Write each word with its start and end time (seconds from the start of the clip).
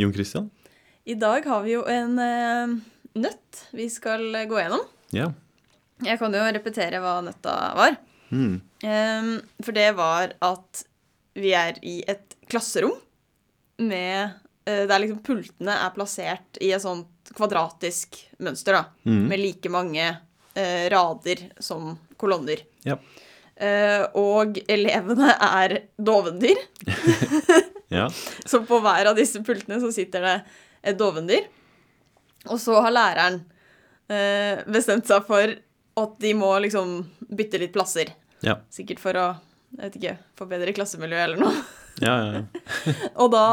Jon 0.00 0.12
Christian? 0.12 0.50
I 1.04 1.14
dag 1.14 1.44
har 1.46 1.62
vi 1.62 1.74
jo 1.74 1.84
en 1.88 2.18
eh, 2.18 2.74
nøtt 3.20 3.62
vi 3.76 3.88
skal 3.92 4.32
gå 4.48 4.60
gjennom. 4.60 4.82
Ja. 5.12 5.30
Jeg 6.00 6.20
kan 6.20 6.32
jo 6.32 6.44
repetere 6.56 7.00
hva 7.02 7.18
nøtta 7.24 7.56
var. 7.76 7.98
Mm. 8.30 8.60
For 9.60 9.76
det 9.76 9.88
var 9.98 10.32
at 10.40 10.84
vi 11.36 11.50
er 11.56 11.80
i 11.84 11.98
et 12.08 12.36
klasserom 12.48 12.94
med 13.82 14.30
eh, 14.68 14.84
Der 14.86 15.02
liksom 15.02 15.18
pultene 15.26 15.74
er 15.82 15.90
plassert 15.96 16.60
i 16.62 16.70
et 16.72 16.84
sånt 16.84 17.32
kvadratisk 17.36 18.16
mønster, 18.40 18.78
da. 18.78 18.84
Mm. 19.04 19.24
Med 19.28 19.42
like 19.42 19.72
mange 19.72 20.06
eh, 20.06 20.86
rader 20.92 21.44
som 21.60 21.92
kolonner. 22.16 22.64
Ja. 22.88 22.96
Og 24.16 24.56
elevene 24.72 25.34
er 25.36 25.74
dovendyr. 26.00 26.62
ja. 27.90 28.06
Så 28.46 28.62
på 28.68 28.78
hver 28.84 29.10
av 29.10 29.16
disse 29.18 29.42
pultene 29.44 29.80
så 29.82 29.90
sitter 29.94 30.22
det 30.26 30.34
et 30.92 30.98
dovendyr. 31.00 31.46
Og 32.48 32.56
så 32.62 32.78
har 32.80 32.94
læreren 32.94 33.40
eh, 34.08 34.62
bestemt 34.70 35.08
seg 35.10 35.26
for 35.28 35.52
at 36.00 36.14
de 36.22 36.32
må 36.38 36.52
liksom 36.64 37.02
bytte 37.28 37.60
litt 37.60 37.74
plasser. 37.74 38.12
Ja. 38.46 38.56
Sikkert 38.72 39.02
for 39.02 39.18
å 39.20 39.28
jeg 39.76 39.84
vet 39.84 39.96
ikke, 40.00 40.14
forbedre 40.40 40.72
klassemiljøet 40.74 41.24
eller 41.28 41.42
noe. 41.44 41.58
Ja, 42.02 42.14
ja, 42.24 42.40
ja. 42.40 42.94
Og 43.22 43.28
da 43.34 43.44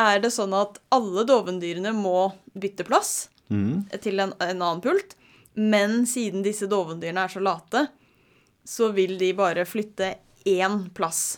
er 0.00 0.18
det 0.24 0.32
sånn 0.34 0.54
at 0.58 0.80
alle 0.94 1.22
dovendyrene 1.28 1.92
må 1.96 2.32
bytte 2.54 2.86
plass 2.88 3.28
Mm. 3.46 3.84
til 4.02 4.18
en, 4.18 4.32
en 4.42 4.58
annen 4.58 4.80
pult. 4.82 5.12
Men 5.54 6.00
siden 6.10 6.42
disse 6.42 6.66
dovendyrene 6.66 7.28
er 7.28 7.30
så 7.30 7.38
late, 7.38 7.84
så 8.66 8.88
vil 8.96 9.12
de 9.20 9.28
bare 9.38 9.62
flytte 9.70 10.08
én 10.50 10.80
plass 10.98 11.36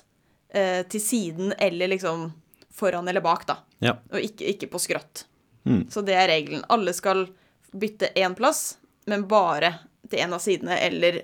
eh, 0.54 0.82
til 0.86 1.02
siden 1.02 1.52
eller 1.58 1.88
liksom 1.94 2.28
foran 2.72 3.08
eller 3.08 3.20
bak, 3.24 3.46
da. 3.46 3.58
Ja. 3.78 3.96
Og 4.12 4.22
ikke, 4.22 4.46
ikke 4.52 4.70
på 4.72 4.80
skrått. 4.82 5.26
Mm. 5.68 5.88
Så 5.90 6.02
det 6.06 6.14
er 6.14 6.30
regelen. 6.30 6.64
Alle 6.68 6.94
skal 6.96 7.26
bytte 7.72 8.12
én 8.16 8.36
plass, 8.38 8.78
men 9.06 9.26
bare 9.28 9.74
til 10.08 10.22
en 10.24 10.36
av 10.36 10.42
sidene 10.42 10.78
eller 10.80 11.22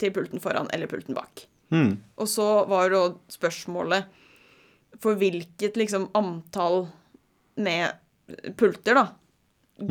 til 0.00 0.12
pulten 0.14 0.40
foran 0.40 0.70
eller 0.72 0.88
pulten 0.90 1.16
bak. 1.16 1.44
Mm. 1.74 1.98
Og 2.16 2.28
så 2.28 2.48
var 2.70 2.90
jo 2.90 3.02
spørsmålet 3.30 4.08
for 5.00 5.18
hvilket 5.18 5.76
liksom 5.78 6.08
antall 6.18 6.88
med 7.60 7.92
pulter, 8.58 8.96
da, 8.96 9.06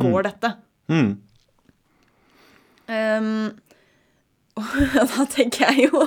går 0.00 0.26
dette? 0.26 0.52
Mm. 0.90 1.10
Um, 2.90 3.50
og 4.60 5.12
da 5.14 5.26
tenker 5.30 5.70
jeg 5.70 5.90
jo 5.90 6.04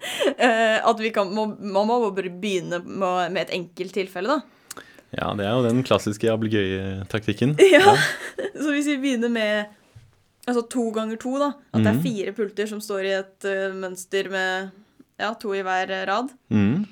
at 0.90 1.00
vi 1.02 1.10
kan 1.14 1.28
må, 1.34 1.46
Man 1.60 1.86
må 1.88 1.98
bare 2.10 2.30
begynne 2.32 2.78
med, 2.84 3.32
med 3.34 3.42
et 3.46 3.54
enkelt 3.58 3.92
tilfelle, 3.96 4.38
da. 4.40 4.76
Ja, 5.10 5.32
det 5.34 5.42
er 5.46 5.56
jo 5.58 5.64
den 5.66 5.82
klassiske 5.86 6.30
ablegøye-taktikken. 6.30 7.56
Ja. 7.74 7.96
Så 8.60 8.70
hvis 8.74 8.86
vi 8.86 8.96
begynner 9.02 9.32
med 9.32 9.66
altså 10.48 10.62
to 10.70 10.86
ganger 10.94 11.18
to, 11.20 11.34
da, 11.38 11.50
at 11.74 11.82
det 11.82 11.90
er 11.90 11.98
Mhm. 11.98 12.02
fire 12.04 12.32
pulter 12.36 12.66
som 12.70 12.80
står 12.82 13.04
i 13.06 13.12
et 13.18 13.44
uh, 13.50 13.74
mønster 13.76 14.30
med 14.32 14.70
ja, 15.20 15.34
to 15.34 15.52
i 15.54 15.60
hver 15.66 15.90
eh, 15.90 16.06
rad, 16.08 16.30
Mm. 16.50 16.86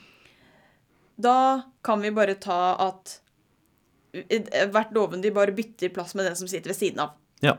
da 1.19 1.63
kan 1.83 2.01
vi 2.05 2.11
bare 2.15 2.35
ta 2.39 2.59
at 2.89 3.15
eh, 4.13 4.67
hvert 4.71 4.93
dovendyr 4.95 5.33
bare 5.35 5.55
bytter 5.57 5.89
plass 5.95 6.15
med 6.15 6.27
den 6.29 6.37
som 6.37 6.49
sitter 6.51 6.71
ved 6.71 6.77
siden 6.79 7.01
av. 7.07 7.15
Ja. 7.41 7.57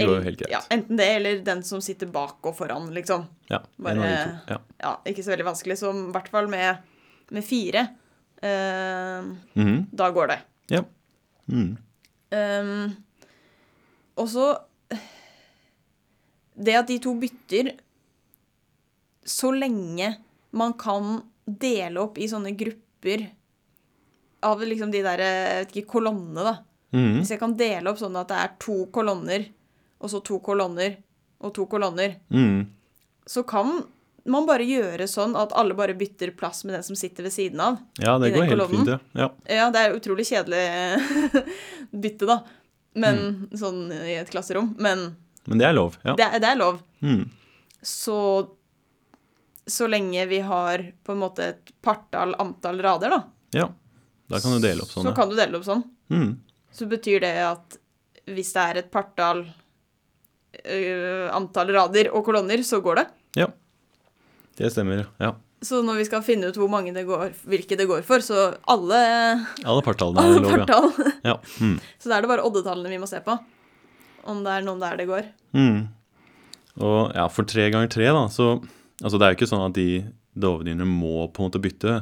Det 0.00 0.06
går 0.06 0.16
jo 0.18 0.24
helt 0.26 0.40
greit. 0.40 0.52
Ja, 0.52 0.60
enten 0.74 0.96
det 0.96 1.08
eller 1.16 1.42
den 1.44 1.62
som 1.66 1.80
sitter 1.84 2.10
bak 2.12 2.44
og 2.48 2.56
foran, 2.56 2.90
liksom. 2.94 3.26
Ja, 3.50 3.62
Bare-. 3.76 4.40
Ja. 4.48 4.58
Ja, 4.78 4.92
ikke 5.08 5.24
så 5.24 5.34
veldig 5.34 5.46
vanskelig. 5.50 5.78
Så 5.78 5.92
i 5.92 6.10
hvert 6.14 6.30
fall 6.32 6.48
med, 6.52 6.76
med 7.30 7.44
fire. 7.44 7.88
eh, 8.42 9.22
-hmm. 9.54 9.86
da 9.92 10.10
går 10.10 10.26
det. 10.26 10.40
ja. 10.68 10.84
Mm. 11.48 11.76
Um, 12.32 12.96
og 14.16 14.28
så 14.28 14.58
Det 16.54 16.74
at 16.78 16.86
de 16.88 16.98
to 16.98 17.14
bytter 17.14 17.72
Så 19.26 19.50
lenge 19.52 20.14
man 20.50 20.72
kan 20.72 21.22
dele 21.44 22.00
opp 22.00 22.18
i 22.18 22.28
sånne 22.28 22.52
grupper 22.56 23.26
av 24.42 24.60
liksom 24.60 24.90
de 24.92 25.00
der 25.02 25.22
jeg 25.22 25.60
vet 25.62 25.70
ikke, 25.72 25.90
kolonnene, 25.94 26.42
da. 26.44 26.52
Mhm. 26.92 27.20
Hvis 27.20 27.30
jeg 27.32 27.40
kan 27.40 27.54
dele 27.56 27.88
opp 27.88 28.00
sånn 28.00 28.18
at 28.20 28.28
det 28.28 28.36
er 28.36 28.50
to 28.60 28.74
kolonner, 28.92 29.46
og 30.02 30.10
så 30.10 30.20
to 30.26 30.40
kolonner, 30.44 30.96
og 31.42 31.54
to 31.56 31.66
kolonner, 31.70 32.16
Mm. 32.30 32.66
så 33.26 33.42
kan 33.46 33.84
man 34.26 34.46
bare 34.46 34.62
gjøre 34.66 35.06
sånn 35.10 35.32
at 35.38 35.50
alle 35.58 35.74
bare 35.74 35.94
bytter 35.98 36.30
plass 36.38 36.64
med 36.64 36.74
den 36.76 36.82
som 36.86 36.94
sitter 36.98 37.24
ved 37.26 37.32
siden 37.34 37.58
av. 37.60 37.78
Ja, 37.98 38.18
det 38.22 38.30
går 38.34 38.44
helt 38.46 38.52
kolonnen. 38.54 38.84
fint, 38.84 38.88
ja. 38.88 38.98
ja. 39.18 39.28
Ja, 39.56 39.70
det 39.74 39.80
er 39.82 39.96
utrolig 39.98 40.26
kjedelig 40.28 40.62
bytte, 42.04 42.26
da. 42.30 42.36
Men 42.94 43.48
sånn 43.56 43.86
i 43.94 44.14
et 44.20 44.30
klasserom. 44.30 44.74
Men 44.78 45.16
Men 45.48 45.58
det 45.58 45.66
er 45.66 45.72
lov. 45.74 45.96
Ja. 46.04 46.14
det, 46.18 46.28
det 46.44 46.50
er 46.52 46.58
lov. 46.60 46.82
Mm. 47.02 47.24
Så 47.82 48.18
så 49.66 49.86
lenge 49.86 50.26
vi 50.26 50.40
har 50.42 50.82
på 51.06 51.12
en 51.14 51.18
måte 51.22 51.44
et 51.52 51.70
partall 51.82 52.34
antall 52.42 52.80
rader, 52.82 53.10
da, 53.14 53.20
ja. 53.54 53.68
Da 54.28 54.40
kan 54.40 54.54
du 54.56 54.62
dele 54.64 54.82
opp 54.82 54.90
sånn. 54.90 55.04
så 55.04 55.10
ja. 55.10 55.14
kan 55.14 55.28
du 55.30 55.36
dele 55.38 55.58
opp 55.58 55.64
sånn. 55.66 55.82
Mm. 56.10 56.30
Så 56.72 56.86
betyr 56.90 57.20
det 57.22 57.34
at 57.46 57.76
hvis 58.26 58.52
det 58.54 58.62
er 58.62 58.80
et 58.80 58.90
partall 58.94 59.44
antall 61.34 61.72
rader 61.74 62.10
og 62.12 62.24
kolonner, 62.26 62.62
så 62.66 62.80
går 62.84 63.00
det. 63.00 63.06
Ja. 63.42 63.48
Det 64.58 64.70
stemmer, 64.74 65.06
ja. 65.22 65.32
Så 65.62 65.78
når 65.86 66.00
vi 66.00 66.04
skal 66.08 66.24
finne 66.26 66.50
ut 66.50 66.58
hvor 66.58 66.70
mange 66.70 66.90
det 66.94 67.04
går, 67.06 67.30
hvilke 67.46 67.78
det 67.78 67.86
går 67.86 68.02
for, 68.06 68.22
så 68.24 68.48
alle, 68.70 68.98
Alle 69.62 69.82
partallene 69.86 70.34
er 70.34 70.42
lov, 70.42 70.94
ja. 70.98 71.10
ja. 71.30 71.36
Mm. 71.62 71.76
Så 72.02 72.10
da 72.10 72.18
er 72.18 72.24
det 72.24 72.30
bare 72.32 72.46
oddetallene 72.46 72.90
vi 72.90 72.98
må 72.98 73.06
se 73.10 73.22
på. 73.22 73.36
Om 74.26 74.42
det 74.42 74.56
er 74.56 74.66
noen 74.66 74.82
der 74.82 74.98
det 74.98 75.06
går. 75.10 75.28
Mm. 75.54 75.84
Og 76.82 77.14
ja, 77.14 77.28
for 77.30 77.46
tre 77.46 77.68
ganger 77.70 77.90
tre, 77.92 78.08
da, 78.14 78.26
så 78.32 78.56
Altså, 79.02 79.18
det 79.18 79.26
er 79.26 79.32
jo 79.32 79.36
ikke 79.40 79.50
sånn 79.50 79.64
at 79.64 79.74
de 79.74 79.86
dovedyrene 80.38 80.86
må 80.86 81.26
på 81.34 81.42
en 81.42 81.48
måte 81.48 81.60
bytte 81.62 81.94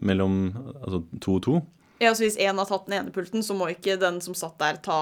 mellom 0.00 0.36
altså, 0.80 1.02
to 1.20 1.34
og 1.36 1.42
to. 1.44 1.58
Ja, 2.00 2.14
så 2.16 2.24
Hvis 2.24 2.38
én 2.40 2.56
har 2.56 2.68
tatt 2.68 2.86
den 2.88 2.96
ene 2.96 3.12
pulten, 3.12 3.44
så 3.44 3.52
må 3.56 3.68
ikke 3.68 3.98
den 4.00 4.22
som 4.24 4.36
satt 4.38 4.56
der, 4.62 4.78
ta 4.80 5.00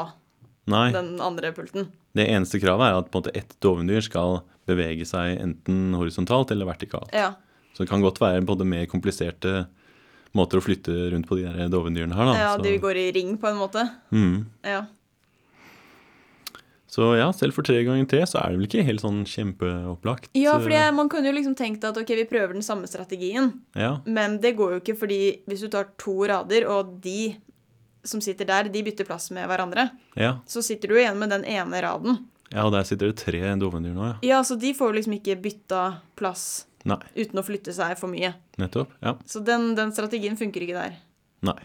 Nei. 0.68 0.90
den 0.94 1.16
andre 1.24 1.50
pulten. 1.56 1.88
Det 2.16 2.26
eneste 2.28 2.60
kravet 2.62 2.90
er 2.90 2.98
at 3.00 3.10
på 3.10 3.18
en 3.18 3.24
måte 3.24 3.34
ett 3.38 3.56
dovendyr 3.64 4.04
skal 4.04 4.40
bevege 4.68 5.06
seg 5.08 5.38
enten 5.40 5.94
horisontalt 5.96 6.50
eller 6.52 6.68
vertikalt. 6.68 7.10
Ja. 7.16 7.32
Så 7.72 7.84
det 7.84 7.90
kan 7.92 8.02
godt 8.04 8.20
være 8.20 8.44
både 8.44 8.66
mer 8.68 8.84
kompliserte 8.90 9.66
måter 10.36 10.60
å 10.60 10.64
flytte 10.64 10.92
rundt 11.14 11.28
på 11.28 11.38
de 11.38 11.46
der 11.48 11.70
dovendyrene 11.72 12.12
her, 12.14 12.28
da. 12.28 12.34
ja, 12.36 12.50
så, 12.58 12.62
de 12.66 12.74
går 12.82 12.98
i 13.00 13.08
ring, 13.16 13.36
på 13.40 13.48
en 13.48 13.56
måte. 13.60 13.84
mm. 14.12 14.34
Ja. 14.68 14.82
så 16.88 17.10
ja, 17.18 17.28
selv 17.36 17.52
for 17.56 17.66
tre 17.68 17.78
ganger 17.84 18.06
tre 18.08 18.20
så 18.28 18.38
er 18.40 18.52
det 18.54 18.58
vel 18.60 18.66
ikke 18.68 18.84
helt 18.86 19.02
sånn 19.04 19.18
kjempeopplagt. 19.28 20.30
Ja, 20.38 20.54
for 20.60 20.72
man 20.96 21.10
kunne 21.12 21.28
jo 21.28 21.34
liksom 21.36 21.56
tenkt 21.58 21.84
at 21.84 21.96
ok, 22.00 22.12
vi 22.16 22.24
prøver 22.30 22.56
den 22.56 22.64
samme 22.64 22.88
strategien, 22.88 23.52
Ja. 23.76 23.98
men 24.06 24.38
det 24.40 24.54
går 24.56 24.76
jo 24.76 24.80
ikke 24.82 24.96
fordi 25.00 25.20
hvis 25.48 25.64
du 25.64 25.68
tar 25.72 25.90
to 26.00 26.16
rader, 26.28 26.66
og 26.68 26.98
de 27.04 27.36
som 28.08 28.20
sitter 28.24 28.48
der, 28.48 28.68
de 28.72 28.82
bytter 28.86 29.06
plass 29.08 29.30
med 29.34 29.46
hverandre, 29.50 29.90
Ja. 30.16 30.38
så 30.48 30.62
sitter 30.64 30.88
du 30.88 30.96
igjen 30.98 31.18
med 31.20 31.30
den 31.30 31.44
ene 31.44 31.82
raden. 31.84 32.18
ja, 32.50 32.64
og 32.64 32.72
der 32.72 32.82
sitter 32.88 33.12
det 33.12 33.16
tre 33.20 33.40
dovendyr 33.60 33.94
nå, 33.94 34.04
ja. 34.08 34.16
Ja, 34.22 34.40
så 34.42 34.56
de 34.58 34.72
får 34.74 34.94
liksom 34.96 35.18
ikke 35.20 35.36
bytta 35.42 35.82
plass 36.16 36.64
Nei, 36.88 36.96
uten 37.16 37.38
å 37.40 37.44
flytte 37.44 37.72
seg 37.74 37.98
for 37.98 38.08
mye. 38.08 38.32
nettopp. 38.58 38.92
Ja. 39.02 39.16
Så 39.26 39.42
den, 39.44 39.74
den 39.76 39.92
strategien 39.92 40.36
funker 40.38 40.62
ikke 40.64 40.78
der. 40.78 40.96
Nei, 41.42 41.58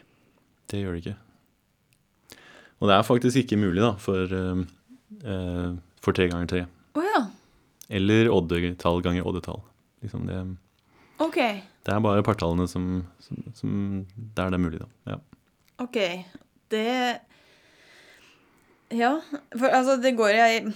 det 0.68 0.82
gjør 0.84 0.98
det 0.98 1.04
ikke. 1.06 1.16
Og 2.82 2.90
det 2.90 2.96
er 2.98 3.06
faktisk 3.08 3.38
ikke 3.40 3.58
mulig, 3.62 3.80
da, 3.80 3.94
for, 4.02 4.28
eh, 4.34 5.76
for 6.04 6.12
tre 6.18 6.28
ganger 6.28 6.50
tre. 6.52 6.66
Oh, 6.98 7.04
ja. 7.06 7.22
Eller 7.90 8.28
oddetall 8.34 9.00
ganger 9.06 9.26
oddetall. 9.30 9.62
Liksom 10.04 10.26
det, 10.28 10.42
OK. 11.24 11.38
det 11.86 11.94
er 11.94 12.02
bare 12.04 12.24
partallene 12.26 12.68
som, 12.68 13.06
som, 13.24 13.38
som 13.56 13.72
Der 14.36 14.50
det 14.52 14.58
er 14.60 14.64
mulig, 14.66 14.82
da. 14.82 14.90
Ja. 15.14 15.20
OK. 15.86 15.98
Det 16.74 17.20
Ja, 18.94 19.16
for 19.58 19.70
altså, 19.74 19.96
det 20.02 20.16
går 20.18 20.34
jeg 20.38 20.74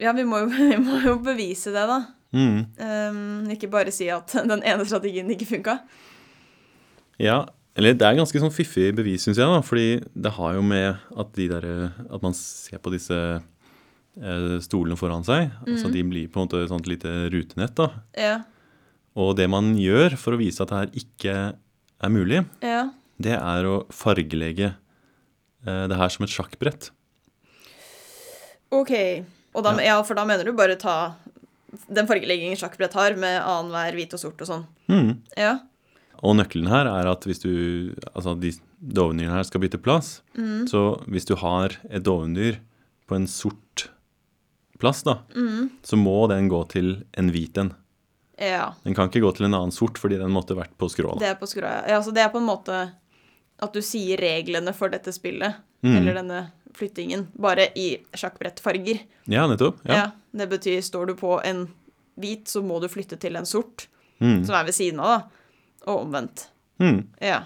Ja, 0.00 0.12
vi 0.16 0.24
må 0.26 0.42
jo, 0.44 0.50
vi 0.72 0.78
må 0.82 1.00
jo 1.04 1.16
bevise 1.22 1.72
det, 1.74 1.84
da. 1.90 1.98
Mm. 2.32 2.60
Um, 2.80 3.50
ikke 3.52 3.68
bare 3.70 3.92
si 3.92 4.06
at 4.10 4.32
den 4.52 4.62
ene 4.64 4.86
strategien 4.88 5.28
ikke 5.34 5.50
funka. 5.56 5.80
ja. 7.20 7.42
Eller 7.72 7.94
det 7.96 8.04
er 8.04 8.18
ganske 8.18 8.36
sånn 8.36 8.52
fiffig 8.52 8.90
bevis, 8.92 9.22
syns 9.24 9.38
jeg, 9.40 9.48
da. 9.48 9.62
Fordi 9.64 9.84
det 10.12 10.32
har 10.36 10.58
jo 10.58 10.60
med 10.60 10.98
at 11.16 11.30
de 11.38 11.46
der 11.48 11.64
At 12.12 12.20
man 12.20 12.34
ser 12.36 12.76
på 12.84 12.90
disse 12.92 13.16
eh, 13.16 14.58
stolene 14.60 14.98
foran 15.00 15.24
seg. 15.24 15.46
Altså 15.64 15.88
de 15.88 16.02
blir 16.04 16.26
på 16.28 16.36
en 16.36 16.44
måte 16.50 16.60
et 16.60 16.68
sånt 16.68 16.84
lite 16.90 17.08
rutenett, 17.32 17.72
da. 17.80 17.86
Ja. 18.12 18.34
Og 19.16 19.32
det 19.40 19.46
man 19.48 19.70
gjør 19.80 20.18
for 20.20 20.36
å 20.36 20.40
vise 20.42 20.60
at 20.66 20.68
det 20.68 20.82
her 20.82 20.92
ikke 21.00 21.36
er 22.04 22.12
mulig, 22.12 22.42
Ja. 22.60 22.90
det 23.16 23.38
er 23.38 23.70
å 23.72 23.78
fargelegge 23.88 24.74
det 25.64 25.96
her 25.98 26.08
som 26.10 26.24
et 26.26 26.32
sjakkbrett. 26.32 26.90
OK. 28.72 28.92
Og 29.52 29.64
da, 29.66 29.74
ja. 29.84 29.98
for 30.06 30.16
da 30.18 30.24
mener 30.28 30.48
du 30.48 30.54
bare 30.56 30.78
ta 30.80 30.96
den 31.92 32.08
fargeleggingen 32.08 32.56
sjakkbrett 32.60 32.94
har, 32.96 33.14
med 33.20 33.38
annenhver 33.40 33.96
hvit 33.96 34.14
og 34.16 34.20
sort 34.20 34.40
og 34.44 34.48
sånn. 34.48 34.64
Mm. 34.92 35.12
Ja. 35.38 35.58
og 36.22 36.36
nøkkelen 36.38 36.68
her 36.70 36.86
er 36.90 37.08
at 37.08 37.24
hvis 37.24 37.40
du 37.42 37.94
Altså 38.12 38.34
de 38.38 38.50
dovendyrene 38.82 39.38
her 39.38 39.46
skal 39.46 39.62
bytte 39.62 39.78
plass, 39.80 40.20
Mm. 40.36 40.66
så 40.68 40.98
hvis 41.06 41.24
du 41.28 41.36
har 41.38 41.76
et 41.88 42.02
dovendyr 42.02 42.58
på 43.08 43.14
en 43.14 43.26
sort 43.30 43.88
plass, 44.82 45.02
da, 45.06 45.20
så 45.86 45.96
må 45.96 46.26
den 46.28 46.48
gå 46.50 46.64
til 46.72 47.04
en 47.14 47.30
hvit 47.30 47.58
en. 47.62 47.70
Ja. 48.40 48.72
Den 48.82 48.94
kan 48.96 49.06
ikke 49.08 49.22
gå 49.22 49.30
til 49.36 49.46
en 49.46 49.54
annen 49.54 49.70
sort 49.74 49.98
fordi 50.02 50.18
den 50.18 50.32
måtte 50.34 50.56
vært 50.58 50.74
på 50.80 50.88
skrå. 50.90 51.14
Det 51.20 51.28
er 51.30 51.38
på 51.38 51.46
skrå, 51.46 51.62
ja. 51.68 51.84
ja. 51.94 52.00
Så 52.02 52.10
det 52.10 52.24
er 52.24 52.32
på 52.34 52.40
en 52.42 52.48
måte 52.48 52.80
at 53.62 53.72
du 53.72 53.80
sier 53.84 54.18
reglene 54.20 54.74
for 54.74 54.88
dette 54.92 55.12
spillet, 55.14 55.54
Mm. 55.82 55.96
eller 55.98 56.14
denne 56.14 56.40
flyttingen, 56.74 57.26
bare 57.36 57.68
i 57.76 57.96
sjakkbrettfarger. 58.14 59.00
Ja, 59.26 59.46
nettopp. 59.50 59.80
Ja. 59.84 59.94
Ja. 59.94 60.10
Det 60.32 60.48
betyr 60.50 60.80
står 60.82 61.06
du 61.10 61.14
på 61.18 61.40
en 61.44 61.64
hvit, 62.18 62.44
så 62.46 62.62
må 62.62 62.80
du 62.80 62.86
flytte 62.88 63.18
til 63.18 63.36
en 63.36 63.44
sort, 63.46 63.88
Mm. 64.20 64.44
som 64.46 64.54
er 64.54 64.64
ved 64.64 64.74
siden 64.74 65.00
av, 65.00 65.18
da. 65.20 65.28
Og 65.92 66.06
omvendt. 66.06 66.46
Mm. 66.78 67.06
Ja. 67.20 67.42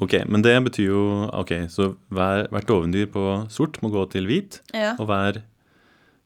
Ok, 0.00 0.14
men 0.26 0.40
det 0.42 0.54
betyr 0.64 0.86
jo 0.86 1.30
Ok, 1.34 1.50
så 1.68 1.94
hver, 2.10 2.48
hvert 2.48 2.70
ovendyr 2.72 3.06
på 3.12 3.24
sort 3.52 3.80
må 3.82 3.90
gå 3.92 4.06
til 4.10 4.26
hvit, 4.26 4.60
Ja. 4.72 4.94
og 4.98 5.06
hver, 5.08 5.42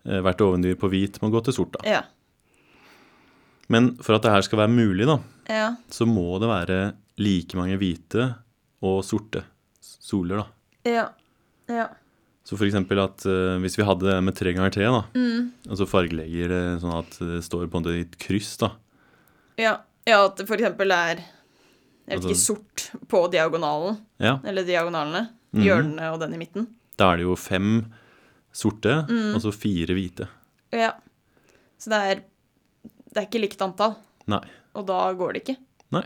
eh, 0.07 0.21
hvert 0.23 0.39
ovendyr 0.41 0.77
på 0.77 0.89
hvit 0.89 1.19
må 1.21 1.31
gå 1.33 1.43
til 1.45 1.53
sort, 1.53 1.73
da. 1.73 1.81
Ja. 1.91 2.03
Men 3.69 3.97
for 3.97 4.15
at 4.15 4.23
det 4.23 4.31
her 4.31 4.43
skal 4.43 4.59
være 4.59 4.69
mulig, 4.71 5.07
da, 5.07 5.19
Ja. 5.49 5.77
så 5.91 6.07
må 6.07 6.39
det 6.39 6.49
være 6.49 6.95
like 7.19 7.55
mange 7.57 7.77
hvite 7.79 8.35
og 8.85 9.03
sorte 9.07 9.45
soler, 9.81 10.43
da. 10.43 10.47
Ja. 10.91 11.05
Ja. 11.69 11.89
Så 12.45 12.59
for 12.59 12.67
eksempel 12.67 12.99
at 13.01 13.25
uh, 13.25 13.57
hvis 13.63 13.79
vi 13.79 13.85
hadde 13.89 14.05
det 14.11 14.19
med 14.25 14.35
tre 14.37 14.53
ganger 14.53 14.73
tre, 14.75 14.85
da, 14.93 15.03
Mm. 15.17 15.51
og 15.71 15.79
så 15.81 15.87
fargelegger 15.89 16.49
det 16.53 16.63
sånn 16.83 16.99
at 16.99 17.15
det 17.21 17.41
står 17.47 17.69
på 17.71 17.79
en 17.79 17.85
måte 17.85 17.95
i 17.97 18.03
et 18.05 18.19
kryss, 18.21 18.57
da. 18.61 18.73
Ja. 19.57 19.79
ja, 20.07 20.19
at 20.27 20.37
det 20.37 20.47
for 20.49 20.57
eksempel 20.59 20.93
er 20.93 21.23
jeg 22.05 22.19
vet 22.21 22.25
Altså- 22.27 22.29
ikke, 22.35 22.45
sort 22.45 23.09
på 23.09 23.31
diagonalen, 23.33 23.97
Ja, 24.21 24.39
eller 24.45 24.63
diagonalene. 24.65 25.31
Hjørnene 25.55 26.13
og 26.13 26.19
den 26.21 26.35
i 26.35 26.37
midten. 26.39 26.67
da 26.99 27.13
er 27.13 27.17
det 27.17 27.23
jo 27.25 27.37
fem 27.37 27.93
sorte, 28.53 29.07
Mm. 29.09 29.35
og 29.37 29.41
så 29.41 29.53
fire 29.55 29.95
hvite. 29.95 30.29
Ja. 30.73 30.93
Så 31.79 31.89
det 31.91 32.01
er 32.19 32.23
Det 33.15 33.17
er 33.23 33.27
ikke 33.31 33.41
likt 33.47 33.63
antall, 33.63 33.95
Nei. 34.27 34.41
og 34.75 34.87
da 34.87 35.15
går 35.15 35.33
det 35.35 35.45
ikke. 35.45 35.57
Nei. 35.93 36.03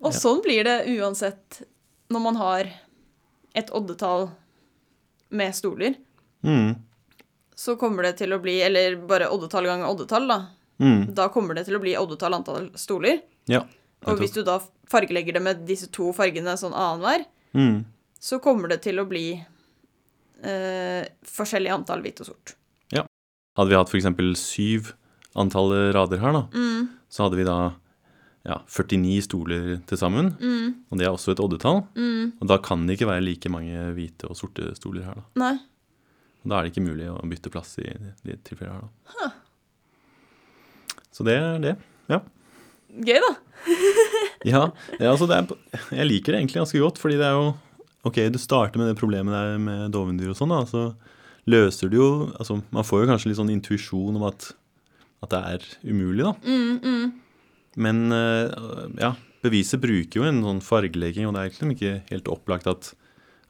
Og 0.00 0.12
Ja. 0.12 0.18
sånn 0.18 0.42
blir 0.44 0.64
det 0.64 0.76
uansett 0.98 1.62
når 2.10 2.20
man 2.22 2.36
har 2.36 2.68
et 3.54 3.70
oddetall 3.74 4.28
med 5.30 5.54
stoler. 5.54 5.94
Mm. 6.44 6.76
Så 7.58 7.74
kommer 7.76 8.02
det 8.06 8.16
til 8.20 8.30
å 8.32 8.38
bli 8.40 8.60
Eller 8.62 8.94
bare 8.96 9.26
oddetall 9.34 9.64
ganger 9.66 9.88
oddetall, 9.90 10.28
da. 10.28 10.38
Mm. 10.80 11.12
Da 11.14 11.28
kommer 11.28 11.54
det 11.58 11.64
til 11.66 11.74
å 11.76 11.80
bli 11.82 11.96
oddetall 11.98 12.34
antall 12.38 12.70
stoler. 12.78 13.20
Ja. 13.50 13.64
Og 14.06 14.18
hvis 14.20 14.32
du 14.36 14.44
da 14.46 14.60
fargelegger 14.88 15.34
det 15.34 15.42
med 15.42 15.66
disse 15.66 15.88
to 15.90 16.12
fargene 16.14 16.54
sånn 16.56 16.72
annenhver, 16.72 17.24
Mm. 17.54 17.84
så 18.20 18.38
kommer 18.40 18.68
det 18.68 18.82
til 18.82 18.96
å 19.02 19.08
bli 19.08 19.44
eh, 20.44 21.08
forskjellig 21.26 21.72
antall 21.74 22.00
hvit 22.04 22.20
og 22.22 22.26
sort. 22.30 22.54
Ja. 22.94 23.02
Hadde 23.56 23.70
vi 23.72 23.74
hatt 23.74 23.88
f.eks. 23.90 24.38
syv 24.38 24.92
antall 25.34 25.72
rader 25.92 26.18
her, 26.22 26.32
da, 26.32 26.42
Mm, 26.54 26.88
så 27.10 27.24
hadde 27.26 27.36
vi 27.40 27.44
da 27.44 27.72
ja, 28.48 28.58
49 28.64 29.22
stoler 29.26 29.66
til 29.88 30.00
sammen. 30.00 30.32
mm, 30.40 30.68
Og 30.90 30.98
det 31.00 31.06
er 31.06 31.12
også 31.12 31.34
et 31.34 31.42
oddetall. 31.44 31.82
mm. 31.94 32.38
Og 32.40 32.48
da 32.48 32.58
kan 32.64 32.86
det 32.86 32.96
ikke 32.96 33.10
være 33.10 33.24
like 33.26 33.52
mange 33.52 33.82
hvite 33.96 34.30
og 34.30 34.38
sorte 34.38 34.70
stoler 34.78 35.04
her, 35.04 35.20
da. 35.20 35.26
Nei. 35.42 35.56
Og 36.44 36.50
da 36.52 36.58
er 36.58 36.66
det 36.66 36.72
ikke 36.72 36.86
mulig 36.86 37.10
å 37.12 37.18
bytte 37.28 37.52
plass 37.52 37.76
i 37.82 37.86
de 38.24 38.38
tilfellene 38.46 38.88
her, 39.12 39.20
da. 39.20 39.30
Så 41.12 41.26
det 41.26 41.34
er 41.34 41.58
det. 41.62 41.76
Ja. 42.08 42.20
Gøy, 42.94 43.18
da. 43.24 43.32
Ja, 44.46 44.68
ja 45.00 45.10
altså 45.10 45.26
det 45.26 45.34
er, 45.34 45.48
jeg 45.98 46.06
liker 46.06 46.32
det 46.32 46.40
egentlig 46.44 46.60
ganske 46.60 46.80
godt, 46.82 47.00
fordi 47.02 47.18
det 47.18 47.26
er 47.26 47.34
jo 47.36 47.48
Ok, 48.06 48.20
du 48.30 48.38
starter 48.38 48.78
med 48.78 48.86
det 48.92 49.00
problemet 49.00 49.34
der 49.34 49.56
med 49.58 49.90
dovendyr 49.92 50.30
og 50.30 50.36
sånn, 50.38 50.52
da. 50.54 50.62
Så 50.70 50.92
løser 51.50 51.90
du 51.90 51.96
jo 51.98 52.10
Altså, 52.38 52.60
man 52.70 52.86
får 52.86 53.02
jo 53.02 53.08
kanskje 53.10 53.32
litt 53.32 53.40
sånn 53.40 53.50
intuisjon 53.52 54.16
om 54.16 54.28
at, 54.30 54.52
at 55.26 55.34
det 55.34 55.40
er 55.56 55.66
umulig, 55.90 56.22
da. 56.22 56.32
Mm, 56.46 56.78
mm. 56.78 57.08
Men 57.78 58.12
eh, 58.14 58.50
ja, 59.00 59.12
beviset 59.44 59.82
bruker 59.82 60.20
jo 60.20 60.26
en 60.28 60.42
sånn 60.44 60.62
fargelegging, 60.64 61.28
og 61.28 61.36
det 61.36 61.42
er 61.44 61.52
egentlig 61.52 61.78
ikke 61.78 61.94
helt 62.10 62.30
opplagt 62.32 62.68
at, 62.70 62.90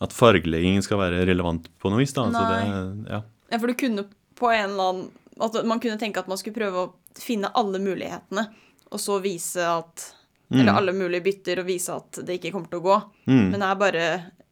at 0.05 0.15
fargeleggingen 0.15 0.85
skal 0.85 1.01
være 1.01 1.25
relevant 1.29 1.71
på 1.81 1.93
noe 1.93 2.03
vis. 2.03 2.15
da. 2.17 2.29
Altså 2.29 2.45
det, 2.53 3.09
ja. 3.15 3.23
Ja, 3.49 3.59
for 3.59 3.73
du 3.73 3.79
kunne 3.81 4.05
på 4.39 4.53
en 4.53 4.71
eller 4.75 4.93
annen 4.93 5.09
at 5.39 5.55
Man 5.71 5.79
kunne 5.79 6.01
tenke 6.01 6.19
at 6.19 6.27
man 6.27 6.39
skulle 6.41 6.59
prøve 6.59 6.81
å 6.83 7.19
finne 7.19 7.47
alle 7.55 7.79
mulighetene, 7.79 8.49
og 8.91 8.99
så 9.03 9.21
vise 9.23 9.63
at 9.63 10.09
Mm. 10.49 10.61
Eller 10.61 10.73
alle 10.73 10.93
mulige 10.97 11.21
bytter, 11.21 11.61
og 11.61 11.69
vise 11.69 11.93
at 11.93 12.21
det 12.25 12.39
ikke 12.39 12.55
kommer 12.55 12.71
til 12.73 12.81
å 12.81 12.85
gå. 12.87 12.95
Mm. 13.29 13.49
Men 13.53 13.65
her 13.67 13.75
bare 13.81 14.05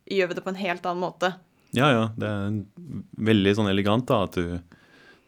gjør 0.05 0.29
vi 0.29 0.37
det 0.37 0.43
på 0.45 0.53
en 0.53 0.61
helt 0.61 0.89
annen 0.89 1.01
måte. 1.01 1.31
Ja, 1.77 1.89
ja. 1.89 2.03
Det 2.17 2.29
er 2.29 2.59
veldig 3.31 3.55
sånn 3.57 3.71
elegant 3.71 4.05
da, 4.09 4.23
at 4.29 4.37
du, 4.37 4.59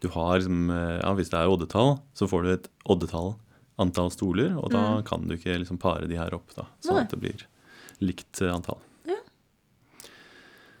du 0.01 0.07
har 0.13 0.37
liksom 0.37 0.69
Ja, 0.69 1.13
hvis 1.17 1.31
det 1.33 1.39
er 1.41 1.49
oddetall, 1.49 1.95
så 2.13 2.29
får 2.29 2.45
du 2.45 2.51
et 2.53 2.69
oddetall 2.85 3.33
antall 3.79 4.11
stoler, 4.13 4.53
og 4.59 4.69
da 4.73 5.01
kan 5.07 5.25
du 5.29 5.35
ikke 5.37 5.55
liksom 5.61 5.79
pare 5.81 6.07
de 6.09 6.17
her 6.19 6.33
opp, 6.35 6.51
da, 6.55 6.67
sånn 6.83 6.99
Mm. 6.99 7.03
At 7.05 7.09
det 7.15 7.19
blir 7.23 7.45
likt 8.03 8.41
eh, 8.43 8.51
antall. 8.53 8.79
Ja. 9.07 9.17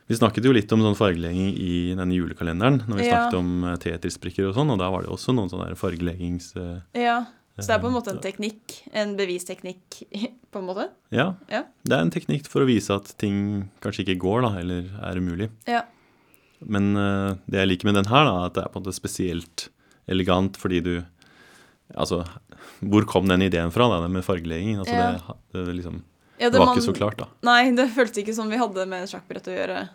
Vi 0.09 0.17
snakket 0.17 0.45
jo 0.47 0.53
litt 0.55 0.71
om 0.73 0.81
sånn 0.81 0.97
fargelegging 0.97 1.51
i 1.53 1.71
denne 1.97 2.15
julekalenderen, 2.17 2.79
når 2.89 2.97
vi 2.97 3.05
Ja. 3.07 3.11
snakket 3.29 3.37
om 3.39 3.63
eh, 3.65 3.75
Tetris-brikker 3.77 4.47
og 4.49 4.55
sånn, 4.55 4.71
og 4.73 4.79
da 4.81 4.89
var 4.89 5.03
det 5.05 5.11
også 5.13 5.35
noen 5.35 5.49
sånne 5.51 5.75
fargeleggings... 5.77 6.55
eh, 6.57 6.81
Ja, 6.97 7.25
Så 7.59 7.67
det 7.67 7.75
er 7.75 7.79
på 7.83 7.87
en 7.91 7.93
måte 7.93 8.11
en 8.13 8.21
teknikk. 8.23 8.77
En 8.93 9.15
bevisteknikk, 9.17 9.99
på 10.51 10.59
en 10.59 10.65
måte. 10.65 10.89
Ja, 11.11 11.35
Ja. 11.51 11.63
det 11.83 11.91
er 11.93 12.01
en 12.01 12.09
teknikk 12.11 12.47
for 12.47 12.61
å 12.63 12.65
vise 12.69 12.89
at 12.95 13.13
ting 13.19 13.69
kanskje 13.81 14.05
ikke 14.07 14.19
går, 14.23 14.41
da, 14.47 14.51
eller 14.61 14.87
er 15.03 15.19
umulig. 15.19 15.49
Ja. 15.67 15.83
Men 16.65 16.95
uh, 16.97 17.35
det 17.47 17.59
jeg 17.59 17.67
liker 17.69 17.85
med 17.85 17.95
den 17.95 18.09
her, 18.11 18.25
da, 18.25 18.45
at 18.47 18.53
det 18.55 18.63
er 18.63 18.69
på 18.73 18.79
en 18.79 18.83
måte 18.83 18.95
spesielt 18.97 19.69
elegant 20.07 20.57
fordi 20.57 20.81
du 20.83 21.05
Altså, 21.97 22.21
hvor 22.85 23.05
kom 23.09 23.27
den 23.27 23.41
ideen 23.47 23.71
fra, 23.73 23.87
da, 23.89 24.07
med 24.07 24.23
fargelegging? 24.25 24.77
Altså, 24.81 24.93
Ja. 24.93 25.11
det, 25.53 25.65
det, 25.65 25.73
liksom, 25.79 26.03
Ja, 26.39 26.49
det 26.49 26.59
var 26.59 26.65
man- 26.67 26.77
ikke 26.77 26.85
så 26.85 26.93
klart, 26.95 27.17
da. 27.17 27.25
Nei, 27.43 27.71
det 27.75 27.89
føltes 27.95 28.17
ikke 28.23 28.33
som 28.35 28.49
vi 28.49 28.57
hadde 28.57 28.85
med 28.87 29.07
sjakkbrett 29.09 29.47
å 29.49 29.55
gjøre 29.57 29.89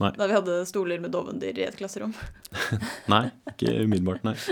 Nei. 0.00 0.10
da 0.16 0.26
vi 0.26 0.32
hadde 0.32 0.66
stoler 0.66 1.00
med 1.00 1.10
dovendyr 1.12 1.58
i 1.58 1.62
et 1.66 1.76
klasserom. 1.76 2.14
Nei, 3.12 3.30
ikke 3.50 3.82
umiddelbart, 3.84 4.24
nei. 4.24 4.34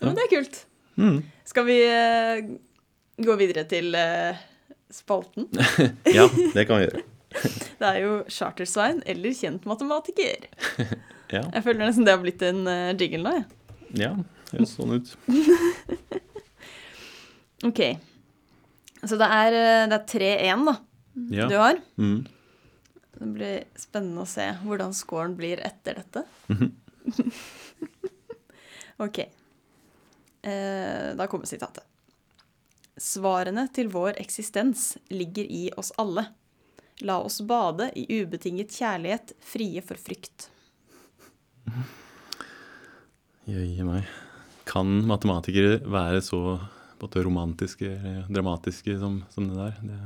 Men 0.00 0.14
det 0.14 0.22
er 0.24 0.28
kult. 0.32 0.64
Mm. 0.98 1.20
Skal 1.46 1.64
vi 1.66 1.76
uh, 1.90 2.40
gå 3.24 3.36
videre 3.38 3.64
til 3.70 3.94
uh, 3.94 4.34
spalten? 4.90 5.46
Ja, 6.16 6.26
det 6.54 6.64
kan 6.68 6.78
vi 6.80 6.84
gjøre. 6.88 7.02
Det 7.78 7.86
er 7.86 7.98
jo 8.02 8.12
Charter-Svein 8.32 9.02
eller 9.06 9.30
kjent 9.36 9.66
matematiker. 9.68 10.46
Ja, 11.28 11.42
Jeg 11.52 11.62
føler 11.66 11.82
nesten 11.84 12.06
det 12.08 12.14
har 12.14 12.22
blitt 12.24 12.42
en 12.46 12.62
uh, 12.66 12.94
jingle 12.96 13.20
nå, 13.26 13.32
jeg. 13.36 13.44
ja 14.06 14.12
høres 14.52 14.72
sånn 14.76 14.94
ut. 14.96 15.08
OK. 17.68 17.80
Så 19.04 19.18
det 19.20 19.28
er, 19.30 19.52
eh, 19.58 19.86
det 19.90 19.96
er 19.98 20.06
3-1, 20.12 20.64
da, 20.68 20.74
Ja. 21.34 21.46
du 21.50 21.56
har. 21.58 21.76
Mm. 21.98 22.20
Det 23.18 23.28
blir 23.34 23.64
spennende 23.78 24.22
å 24.22 24.26
se 24.30 24.46
hvordan 24.64 24.92
scoren 24.94 25.34
blir 25.38 25.58
etter 25.66 25.94
dette. 26.02 26.22
Mhm. 26.48 26.72
OK. 29.04 29.18
Eh, 30.42 31.14
da 31.18 31.26
kommer 31.30 31.46
sitatet. 31.50 31.84
Svarene 32.98 33.68
til 33.74 33.88
vår 33.94 34.12
eksistens 34.18 34.96
ligger 35.10 35.44
i 35.46 35.68
oss 35.78 35.92
alle. 35.98 36.24
La 37.06 37.20
oss 37.22 37.38
bade 37.46 37.92
i 37.94 38.06
ubetinget 38.22 38.74
kjærlighet, 38.74 39.32
frie 39.38 39.82
for 39.86 39.94
frykt. 40.02 40.48
Jøye 43.46 43.84
meg. 43.86 44.02
Kan 44.68 45.00
matematikere 45.08 45.78
være 45.88 46.20
så 46.24 46.58
både 47.00 47.22
romantiske 47.24 47.88
eller 47.88 48.24
dramatiske 48.28 48.98
som, 49.00 49.20
som 49.32 49.48
det 49.48 49.58
der? 49.58 49.76
Det, 49.82 49.98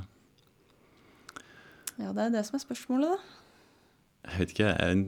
Ja, 2.00 2.10
det 2.16 2.26
er 2.26 2.34
det 2.34 2.42
som 2.46 2.56
er 2.56 2.62
spørsmålet, 2.62 3.12
da. 3.12 4.30
jeg 4.30 4.40
vet 4.40 4.52
ikke, 4.54 4.70
jeg, 4.72 5.02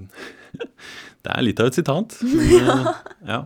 det 1.25 1.32
er 1.34 1.44
litt 1.46 1.61
av 1.62 1.70
et 1.70 1.78
sitat. 1.78 2.16
Men, 2.23 2.56
eh, 2.61 3.04
ja. 3.30 3.44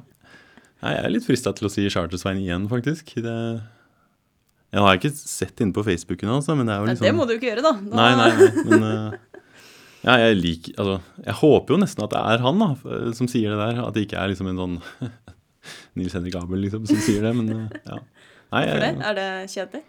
Nei, 0.78 0.92
Jeg 0.94 1.04
er 1.04 1.10
litt 1.10 1.26
frista 1.26 1.52
til 1.58 1.66
å 1.66 1.72
si 1.72 1.88
Chartersvein 1.90 2.38
igjen, 2.38 2.68
faktisk. 2.70 3.16
Det, 3.18 3.36
jeg 4.68 4.84
har 4.84 4.98
ikke 4.98 5.10
sett 5.16 5.62
inne 5.64 5.74
på 5.74 5.82
Facebooken 5.86 6.30
hans, 6.30 6.50
men 6.52 6.68
det 6.68 6.74
er 6.74 6.82
jo 6.82 6.86
Nei, 6.86 6.92
liksom 6.94 7.08
det 7.08 7.14
må 7.16 7.24
du 7.26 7.32
ikke 7.34 7.48
gjøre, 7.48 7.64
da. 7.64 7.72
da 7.80 7.96
Nei, 7.98 8.10
nei, 8.20 8.28
nei, 8.36 8.66
men 8.68 8.84
eh, 8.86 9.40
ja, 10.04 10.14
jeg 10.22 10.36
liker 10.38 10.76
Altså, 10.78 10.98
jeg 11.24 11.36
håper 11.40 11.74
jo 11.74 11.80
nesten 11.82 12.04
at 12.04 12.12
det 12.12 12.20
er 12.34 12.44
han 12.44 12.62
da, 12.62 12.68
som 13.18 13.30
sier 13.30 13.54
det 13.54 13.58
der. 13.58 13.80
At 13.86 13.96
det 13.96 14.04
ikke 14.06 14.20
er 14.20 14.30
liksom 14.30 14.50
en 14.52 14.60
sånn 14.62 14.76
Nils 15.98 16.14
Henrik 16.16 16.34
Abel 16.40 16.60
liksom, 16.64 16.86
som 16.88 16.96
sier 17.04 17.22
det, 17.26 17.32
men 17.36 17.48
eh, 17.54 17.78
ja. 17.86 17.98
Nei, 18.52 18.62
Hvorfor 18.64 18.80
det? 18.80 18.90
Er 19.10 19.14
det 19.18 19.28
kjedelig? 19.52 19.82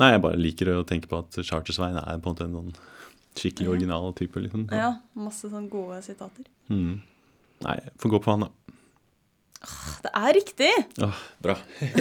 nei, 0.00 0.08
jeg 0.14 0.22
bare 0.24 0.38
liker 0.40 0.70
å 0.72 0.84
tenke 0.88 1.08
på 1.10 1.18
at 1.20 1.36
Chartersveien 1.44 1.98
er 2.00 2.16
på 2.24 2.30
en 2.30 2.34
måte 2.34 2.44
en 2.48 2.54
sånn 2.56 2.72
skikkelig 3.36 3.66
Ja. 3.68 3.72
original 3.74 4.12
type, 4.16 4.40
liksom. 4.40 4.66
Ja, 4.72 4.90
masse 5.16 5.48
sånn 5.52 5.68
gode 5.72 5.98
sitater. 6.04 6.44
Mm. 6.72 7.02
Nei, 7.64 7.76
får 8.00 8.10
gå 8.14 8.18
på 8.24 8.30
han, 8.34 8.46
da. 8.46 8.50
Det 10.02 10.10
er 10.18 10.32
riktig! 10.34 10.70
Åh, 11.04 11.20
bra. 11.44 11.54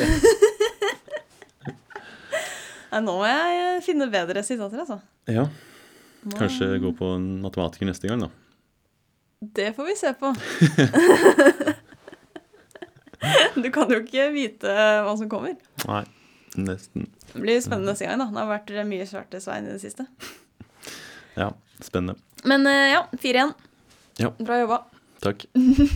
Nei, 2.91 2.99
nå 3.05 3.13
må 3.21 3.27
jeg 3.27 3.83
finne 3.85 4.07
bedre 4.11 4.41
sitater, 4.43 4.81
altså. 4.83 4.97
Ja, 5.31 5.45
kanskje 6.35 6.73
gå 6.83 6.91
på 6.97 7.13
en 7.15 7.27
matematiker 7.43 7.87
neste 7.87 8.09
gang, 8.11 8.25
da. 8.25 8.31
Det 9.41 9.69
får 9.77 9.87
vi 9.87 9.95
se 9.97 10.11
på. 10.19 10.31
du 13.63 13.69
kan 13.73 13.91
jo 13.91 14.01
ikke 14.03 14.29
vite 14.33 14.75
hva 15.05 15.13
som 15.17 15.29
kommer. 15.31 15.55
Nei, 15.87 16.03
nesten. 16.57 17.09
Det 17.31 17.41
blir 17.41 17.61
spennende 17.63 17.93
neste 17.93 18.07
gang, 18.07 18.19
da. 18.21 18.27
Det 18.31 18.41
har 18.41 18.49
vært 18.51 18.71
mye 18.89 19.07
svarte 19.09 19.41
Svein 19.43 19.67
i 19.69 19.75
det 19.75 19.81
siste. 19.83 20.07
Ja, 21.31 21.53
spennende. 21.79 22.19
Men 22.43 22.67
eh, 22.67 22.91
ja, 22.91 23.05
4-1. 23.15 23.53
Ja. 24.19 24.33
Bra 24.35 24.57
jobba. 24.59 24.81
Takk. 25.23 25.45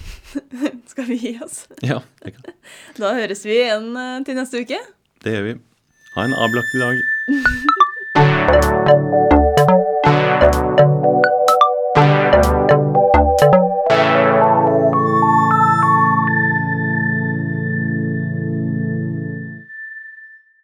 Skal 0.91 1.05
vi 1.09 1.15
gi 1.19 1.33
oss? 1.43 1.67
Ja, 1.83 1.99
det, 2.23 2.31
kan. 2.37 2.43
Da 2.95 3.11
høres 3.19 3.43
vi 3.45 3.57
igjen 3.57 3.91
eh, 3.99 4.23
til 4.23 4.39
neste 4.39 4.63
uke. 4.63 4.79
det 5.27 5.35
gjør 5.35 5.43
vi. 5.49 5.57
Ha 6.15 6.23
en 6.29 6.37
avlagt 6.39 6.71
dag. 6.79 6.95